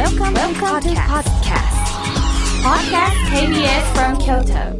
[0.00, 1.76] Welcome, Welcome to podcast.
[2.64, 4.72] Podcast KBS from Kyoto.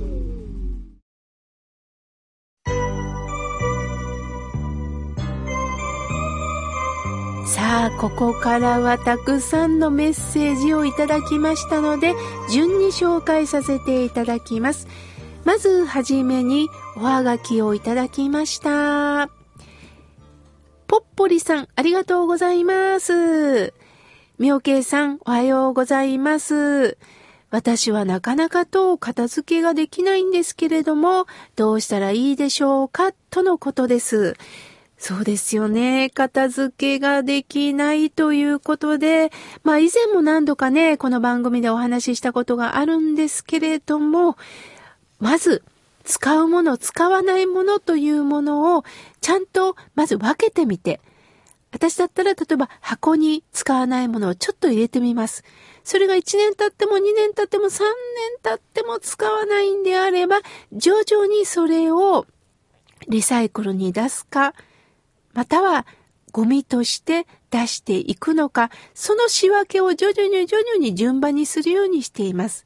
[7.47, 12.15] さあ、ここからはたくさんのメッセージをいただきましたので、
[12.51, 14.89] 順に紹介させていただきます。
[15.45, 19.29] まずはじめにおはがきをいただきました。
[20.87, 23.75] ぽっぽりさん、ありがとうございます。
[24.41, 26.97] みょうけいさん、おはようございます。
[27.51, 31.27] 私はなかなかと片付けができないんですけれども、
[31.57, 34.37] どうしたらいいでしょうかとのことです。
[34.97, 36.09] そうですよね。
[36.09, 39.31] 片付けができないということで、
[39.63, 44.39] まあ以前も何度かね、この番組でお話ししたことがあるんですけれども、
[45.19, 45.63] まず、
[46.05, 48.85] 使うもの、使わないものというものを、
[49.21, 51.03] ちゃんとまず分けてみて、
[51.73, 55.45] 私だったら例えば箱に使わないものをちょっと入れてみます。
[55.85, 57.87] それが1年経っても2年経っても3年
[58.43, 60.41] 経っても使わないんであれば、
[60.73, 62.27] 徐々にそれを
[63.09, 64.55] リサイクルに出すか、
[65.33, 65.87] または
[66.33, 72.65] ゴミとして出していくのか、その仕分けを徐々に徐々に順番にするようにしています。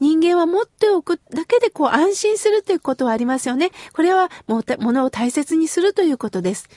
[0.00, 3.70] 人間は持っておくだけでこう安心するということはありますよね。
[3.92, 6.68] これはものを大切にするということです。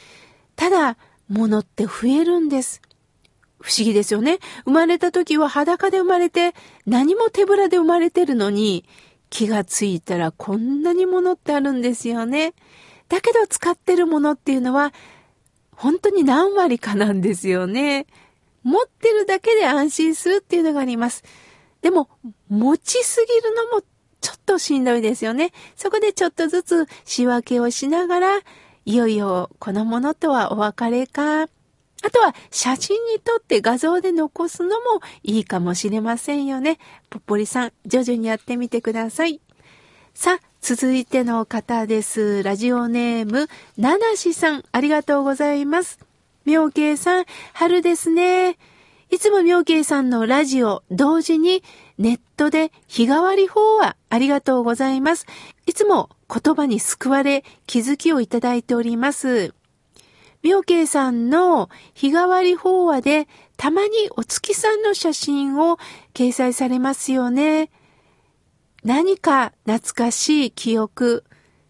[0.56, 0.97] ただ、
[1.34, 2.81] 物って増えるんです。
[3.59, 4.39] 不思議ですよね。
[4.66, 6.53] 生まれた時は裸で生まれて
[6.86, 8.86] 何も手ぶらで生まれてるのに
[9.30, 12.53] 気がついたらこんなに物ってあるんですよね。
[13.09, 14.94] だけど使ってるものっていうのは
[15.75, 18.06] 本当に何割かなんですよね。
[18.64, 21.23] 持ってるだけで安心するっていうのがあります。
[21.81, 22.09] でも、
[22.47, 23.84] 持ちすぎるのも
[24.22, 25.52] ちょっとしんどいですよね。
[25.75, 28.40] そこでちょっとずつ仕分けをしながら、
[28.86, 31.44] いよいよこのものとはお別れか。
[32.06, 36.78] あとは写真に撮って画像で残すのもいいかもしれませんよね。
[37.09, 39.40] ぽっぽりさん、徐々にやってみてください。
[40.14, 42.44] さあ、続いての方です。
[42.44, 43.47] ラジオネーム、
[43.78, 46.00] ななしさん、ありがとうございます。
[46.46, 48.58] 妙慶さん、春ですね。
[49.09, 51.63] いつも妙慶さんのラジオ同時に
[51.97, 55.25] ネットで日替わり法話ありがとうございます。
[55.68, 59.54] いつも言葉に救われ気づきをいただいております。
[60.42, 65.78] 妙慶さんの日替わり法話でたまにお月さんの写真を
[66.14, 67.70] 掲載されますよね。
[68.84, 71.24] 何か懐かしい記憶、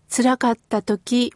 [0.10, 1.34] 辛かった時、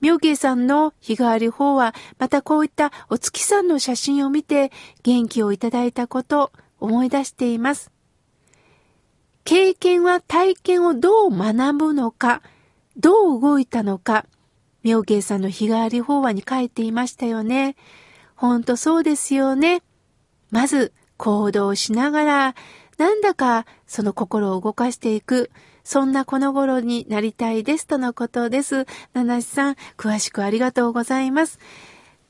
[0.00, 4.72] 妙慶さんの日替わり法は、またこういったお月さんの写真を見て
[5.04, 6.50] 元気をいただいたこと、
[6.80, 7.92] 思い出しています。
[9.44, 12.42] 経験は体験をどう学ぶのか、
[12.96, 14.26] どう動いたのか、
[14.82, 17.76] 妙慶さんの日替わり法話に書いていましたよね。
[18.34, 19.82] ほんとそうですよね。
[20.50, 22.54] まず行動しながら、
[22.98, 25.50] なんだかその心を動かしていく。
[25.84, 28.86] そんなこの頃になりたいですとのことです。
[29.14, 31.58] 七七さん、詳しくありがとうございます。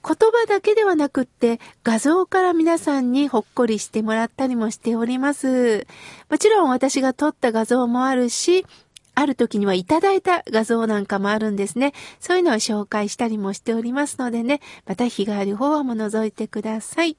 [0.04, 5.86] 言葉だけではなくって画像から皆さんにほっこりしてもらったりもしております。
[6.28, 8.66] もちろん私が撮った画像もあるし、
[9.14, 11.92] ある時にはいただいた画像なんかもあるんですね。
[12.20, 17.16] そういうのを紹介したりもしておりますのでね、また日がある方はも覗いてください。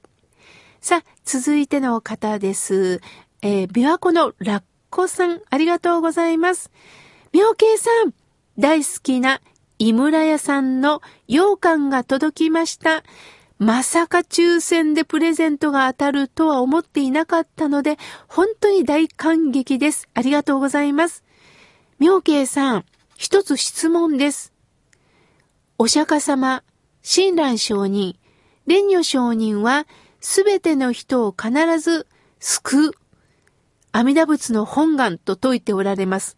[0.80, 3.00] さあ、続いての方です。
[3.42, 6.70] えー、琵琶湖のラッコさん、ありがとうございます。
[7.32, 8.14] 妙慶さん、
[8.58, 9.40] 大好きな
[9.78, 13.02] 井村屋さんの羊羹が届きました。
[13.58, 20.08] まさか抽選でプレゼントが当たるとは思っていなかったので、本当に大感激です。
[20.12, 21.24] ありがとうございます。
[22.00, 22.84] 妙慶さん、
[23.16, 24.52] 一つ質問です。
[25.78, 26.64] お釈迦様、
[27.02, 28.16] 親鸞上人、
[28.66, 29.86] 蓮如上人は、
[30.20, 32.06] すべての人を必ず
[32.40, 32.90] 救う
[33.92, 36.36] 阿弥陀仏の本願と説いておられます。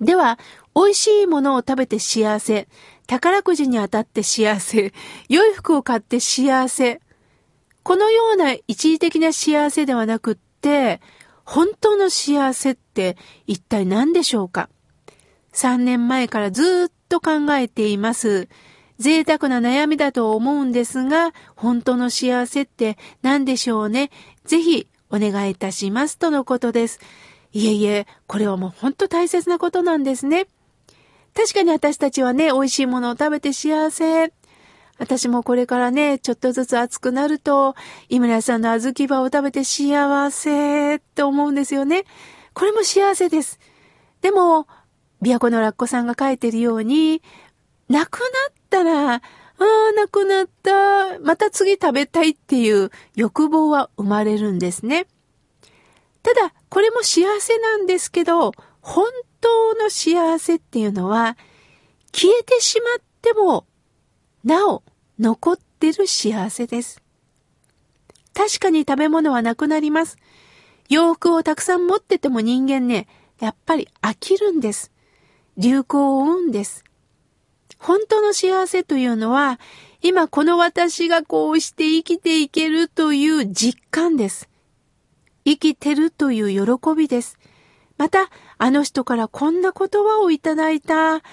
[0.00, 0.38] では、
[0.74, 2.66] 美味しいものを食べて幸せ、
[3.06, 4.94] 宝くじに当たって幸せ、
[5.28, 7.00] 良い服を買って幸せ。
[7.82, 11.02] このような一時的な幸せではなくって、
[11.46, 13.16] 本当の幸せって
[13.46, 14.68] 一体何でしょうか
[15.52, 18.48] ?3 年前からずっと考えています。
[18.98, 24.10] 贅沢な悩みだと思うんですが、本当の幸せって何でしょうね？
[24.44, 26.98] ぜひお願いいたしますとのことです。
[27.52, 30.46] いえいえ、これはもう本当大切なことなんですね。
[31.34, 34.32] 確かに私たちはね、美味しいものを食べて幸せ。
[34.98, 37.74] 私もこれからね、ちょっとずつ暑くなると、
[38.08, 42.04] 井村さんの小豆場を食べて幸せって思うんですよね。
[42.54, 43.58] これも幸せです。
[44.22, 44.66] でも、
[45.20, 47.22] 琵琶湖のラッコさんが書いてるように、
[47.88, 49.20] 亡くなったら、あ
[49.58, 51.18] あ、なくなった。
[51.20, 55.06] また次食べたいっていう欲望は生まれるんですね。
[56.22, 59.06] ただ、これも幸せなんですけど、本
[59.40, 61.36] 当の幸せっていうのは、
[62.12, 63.66] 消えてしまっても、
[64.46, 64.84] なお、
[65.18, 67.02] 残ってる幸せです。
[68.32, 70.18] 確かに食べ物はなくなります。
[70.88, 73.08] 洋服をたくさん持ってても人間ね、
[73.40, 74.92] やっぱり飽きるんです。
[75.56, 76.84] 流行を追うんです。
[77.80, 79.58] 本当の幸せというのは、
[80.00, 84.48] 今この私がこうして生きていけるという実感です。
[85.44, 87.36] 生きてるという喜びです。
[87.98, 91.24] また、あの人からこんな言葉をいただいた。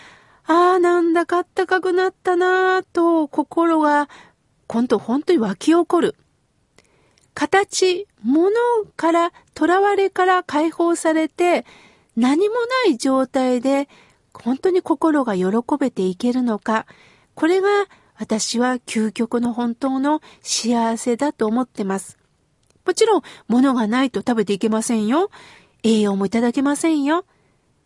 [0.45, 4.09] ああ、なんだかあったかくなったなぁと心が、
[4.67, 6.15] 今度本当に湧き起こる。
[7.33, 8.51] 形、物
[8.95, 11.65] から、囚われから解放されて、
[12.15, 12.55] 何も
[12.85, 13.87] ない状態で、
[14.33, 15.45] 本当に心が喜
[15.79, 16.85] べていけるのか、
[17.35, 17.69] これが
[18.15, 22.17] 私は究極の本当の幸せだと思ってます。
[22.85, 25.29] もちろん、物がないと食べていけませんよ。
[25.83, 27.25] 栄養もいただけませんよ。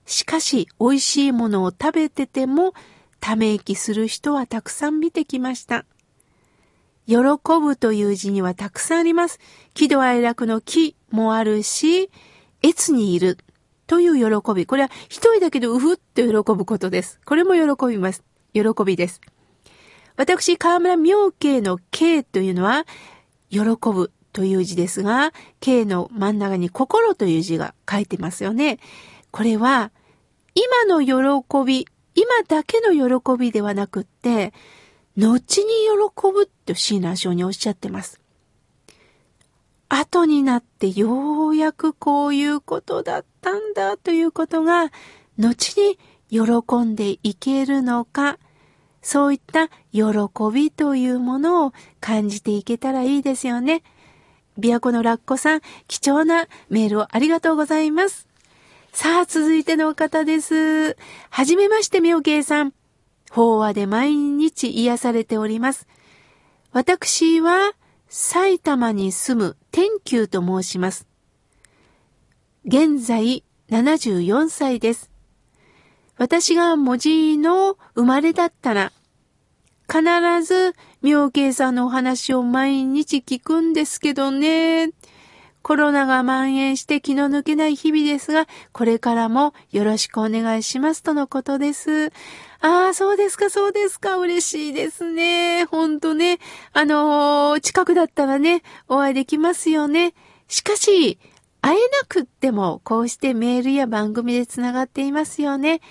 [0.07, 2.73] しかし、美味しいものを食べてても、
[3.19, 5.85] ため息する人はたくさん見てきました。
[7.05, 7.15] 喜
[7.61, 9.39] ぶという字にはたくさんあります。
[9.73, 12.09] 喜怒哀楽の喜もあるし、
[12.63, 13.37] 越にいる
[13.85, 14.65] という喜び。
[14.65, 17.19] これは一人だけでうふっと喜ぶことです。
[17.25, 18.23] これも喜びます。
[18.53, 19.21] 喜びです。
[20.15, 22.85] 私、河村明慶の慶というのは、
[23.49, 28.79] 喜ぶという字ですが、慶の真ん中に心という字が書いてますよね。
[29.31, 29.91] これは、
[30.55, 34.53] 今の喜び、今だけの喜びではなくって、
[35.15, 38.21] 後に喜ぶってシーナー章におっしゃってます。
[39.89, 44.91] 後になってようやくこういうことだったんだということが、
[45.37, 45.97] 後に
[46.29, 48.37] 喜んでいけるのか、
[49.01, 50.03] そういった喜
[50.53, 53.83] びというものを感じていけたらいいですよね。
[54.59, 58.27] 琵琶湖のラッコさん、貴重なメールをありがとうございます。
[58.99, 60.97] さあ、続いての方です。
[61.29, 62.73] はじめまして、みょうけいさん。
[63.29, 65.87] 法話で毎日癒されております。
[66.71, 67.73] 私は
[68.09, 71.05] 埼玉に住む天球と申します。
[72.65, 75.11] 現在74歳です。
[76.17, 78.91] 私が文字の生まれだったら、
[79.87, 80.01] 必
[80.43, 80.73] ず
[81.03, 84.89] 妙慶さんのお話を毎日聞くんですけどね。
[85.67, 92.13] コロナが蔓延して気の抜けない日々ですが、これからもよろしくお願いしますとのことです。
[92.61, 94.15] ああ、そうですか、そうですか。
[94.15, 95.65] 嬉しいですね。
[95.65, 96.39] ほんとね。
[96.71, 100.13] あのー、近くだったらね、お会いできますよね。
[100.47, 101.19] しかし、
[101.59, 105.81] 会えなくっても、こうしてメールや番組でつながっていますよね。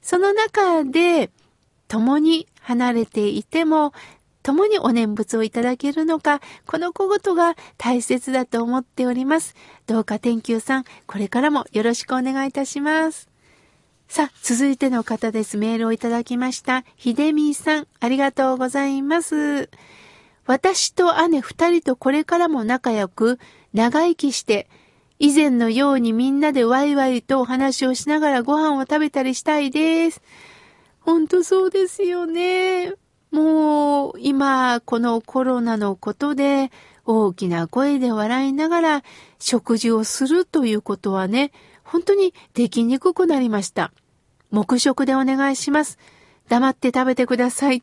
[0.00, 1.30] その中で、
[1.88, 3.92] 共に離れていても、
[4.46, 9.56] 共にお念仏をいただけるのか、この小言が大切だと思っております。
[9.88, 13.28] どうか天球さん、これからもよろしくお願いいたします。
[14.06, 15.56] さあ、続いての方です。
[15.56, 16.84] メールをいただきました。
[16.94, 19.68] ひでみーさん、ありがとうございます。
[20.46, 23.40] 私と姉二人とこれからも仲良く、
[23.74, 24.68] 長生きして、
[25.18, 30.22] 以前のようにみんなでワイワイとお話をしながらご飯を食べたりしたいです。
[31.00, 32.94] ほんとそうですよね。
[33.30, 36.70] もう、今、このコロナのことで、
[37.04, 39.04] 大きな声で笑いながら
[39.38, 41.52] 食事をするということはね、
[41.84, 43.92] 本当にできにくくなりました。
[44.50, 45.98] 黙食でお願いします。
[46.48, 47.82] 黙って食べてください。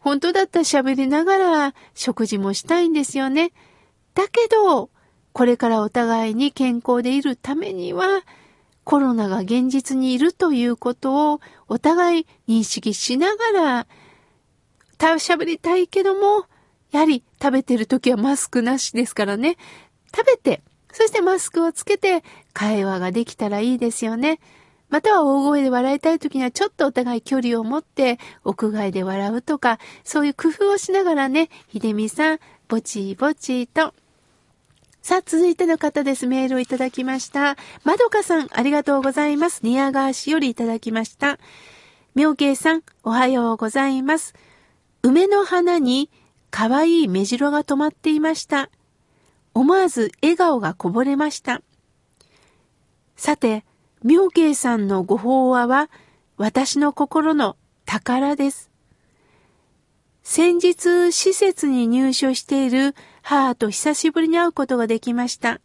[0.00, 3.52] 本当だったら喋りながら食事もしたいんですよね。
[4.14, 4.90] だけど、
[5.32, 8.22] これからお互いに健康でいるためには、
[8.82, 13.86] コロナが現実にいるということをお互い認識しながら、
[15.08, 16.46] 喋りたいけども、
[16.92, 19.56] やはり食べてる時はマスクなしですからね。
[20.14, 24.40] 食べて、そしてマスクをつけて会話ができたらいいですよね。
[24.88, 32.38] または大声で笑いたい時にはちょっとお互い距離を持って屋外で笑うとか、そういう工夫をしながらね、ひでみさん、
[32.68, 33.94] ぼちぼちと。
[35.00, 36.26] さあ、続いての方です。
[36.26, 37.56] メールをいただきました。
[37.84, 39.60] まどかさん、ありがとうございます。
[39.62, 41.38] 宮川市よりいただきました。
[42.14, 44.34] 妙慶さん、おはようございます。
[45.02, 46.10] 梅の花に
[46.50, 48.70] 可愛い目白が止まっていました。
[49.54, 51.62] 思わず笑顔がこぼれました。
[53.16, 53.64] さて、
[54.02, 55.90] 妙慶さんのご法話は
[56.36, 58.70] 私の心の宝です。
[60.22, 65.60] 先日施設に入所している母と久しぶりに会うことができました。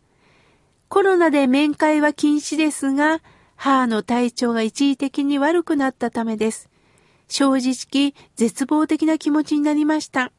[0.87, 3.21] コロナで面会は禁止ですが、
[3.55, 6.69] 母の体調が一時的に悪くなったためです。
[7.27, 10.31] 正直絶望的な気持ちになりました。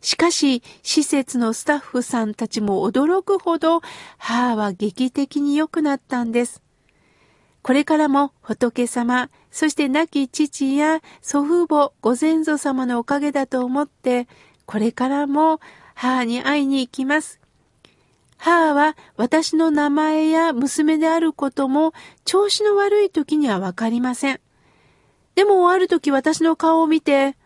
[0.00, 3.82] しかし、施設のスタッフさんたちも驚くほど、
[4.16, 6.62] 母は劇的に良くなったんです。
[7.62, 14.26] これからも仏様、そして亡き父や祖父母、ご先祖様のおかげだと思って、
[14.64, 15.60] これからも
[15.94, 17.40] 母に会いに行きます。
[18.38, 21.92] 母は私の名前や娘であることも
[22.24, 24.40] 調子の悪い時にはわかりません。
[25.34, 27.36] でもある時私の顔を見て、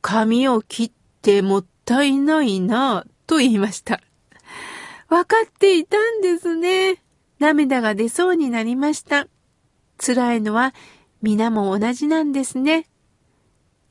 [0.00, 4.00] 髪を切ってもったいないな、と言いました。
[5.08, 7.02] わかっていたんですね。
[7.38, 9.26] 涙が出そうになりました。
[9.98, 10.74] 辛いのは
[11.22, 12.88] 皆も同じなんですね。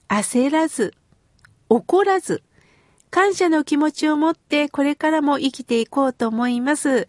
[0.09, 0.93] 焦らず、
[1.69, 2.43] 怒らず、
[3.09, 7.07] 感謝の気持ちを持ってこれからも生きていこうと思います。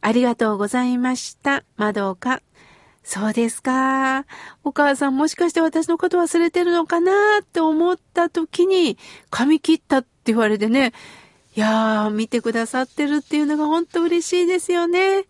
[0.00, 1.64] ありがとうございました。
[1.76, 2.42] まどか。
[3.04, 4.24] そうですか。
[4.64, 8.96] お母さんもしかして私のこと忘れてるのかなって思った時に、
[9.30, 10.92] 髪切ったって言われてね、
[11.54, 15.26] いやー、見てくださってるっていうのが本当嬉しいですよね。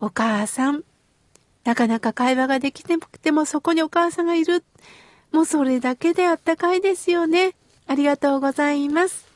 [0.00, 0.84] お母さん。
[1.64, 4.64] なかなか会話ができなくてもそこにお母さんがいる。
[5.30, 7.54] もうそれだけであったかいですよね。
[7.86, 9.26] ありがとうございます。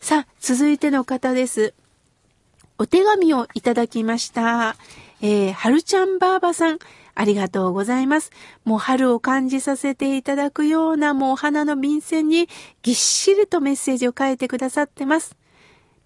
[0.00, 1.74] さあ、続いての方です。
[2.78, 4.76] お手紙をいただきました。
[5.22, 6.78] えー、はるちゃんばあばさん、
[7.14, 8.30] ありがとうございます。
[8.64, 12.48] もう春を感じさせていただくようなもう花の便箋に
[12.82, 15.36] ぎっしりとメッセージを書いてくださってます。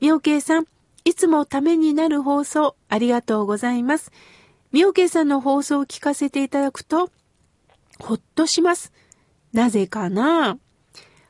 [0.00, 0.67] みおけいさん、
[1.05, 4.12] いつもためになる放送ありがとうございます。
[4.71, 7.11] みおけいさんの放送を聞かせていただくと、
[7.99, 8.93] ほっとします。
[9.52, 10.59] なぜかな？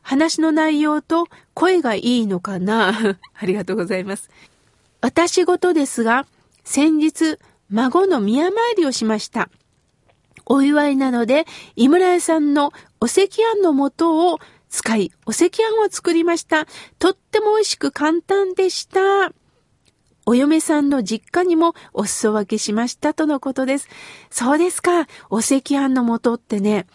[0.02, 3.16] 話の内容と声がいいのかな？
[3.34, 4.28] ありがとうございます。
[5.00, 6.26] 私事ですが、
[6.64, 7.38] 先日、
[7.70, 9.48] 孫の宮参りをしました。
[10.46, 11.46] お祝いなので、
[11.76, 16.66] 井村屋さんのお赤飯の素を使い、お赤飯を作りました。
[16.98, 19.32] とっても美味しく簡単でした。
[20.26, 23.88] お嫁さんの実家にもお裾分けしましたとのことです。
[24.30, 25.06] そうですか。
[25.30, 26.86] お赤飯の素ってね、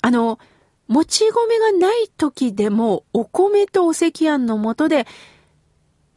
[0.00, 0.38] あの、
[0.88, 5.06] もち米がない時でもお米とお赤飯の素で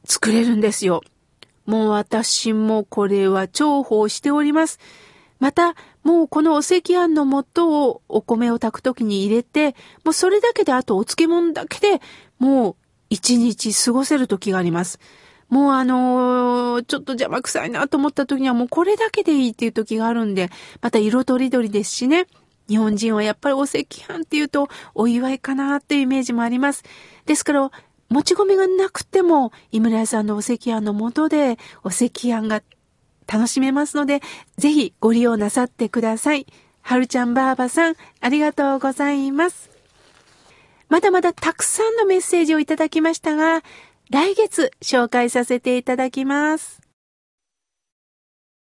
[0.06, 1.02] 作れるんですよ。
[1.66, 4.80] もう私もこれは重宝しております。
[5.40, 12.02] また、もうこのお赤飯の素をお米を炊くときに入れて、もうそれだけであとお漬物だけで
[12.40, 12.76] もう
[13.10, 15.00] 一日過ごせる時があります。
[15.50, 20.50] もうあのー、ちょっと邪魔くさいなと思った時にはもうこれだけでいいっていう時があるんで、
[20.82, 22.28] また色とりどりですしね。
[22.68, 26.84] 日本人はやっぱりお赤飯っていうとお祝いかなっていうイメージもあります。
[27.26, 27.72] ですから、
[28.10, 32.62] もち米がなくても、井村屋さんのお赤飯のもとで、お赤飯が
[33.28, 34.22] 楽しめますので、
[34.58, 36.46] ぜひご利用なさってください。
[36.82, 39.72] はるちゃんばあばさん、ありがとうございます。
[40.88, 43.64] まだまだたくさんのメッセージをいただきましたが、
[44.12, 46.85] 来月紹介させていただきます。